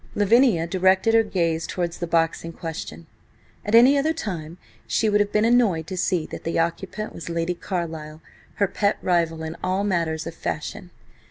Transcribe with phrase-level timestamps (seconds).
[0.15, 3.05] Lavinia directed her gaze towards the box in question.
[3.63, 7.29] At any other time she would have been annoyed to see that the occupant was
[7.29, 8.19] Lady Carlyle,
[8.55, 10.89] her pet rival in all matters of fashion.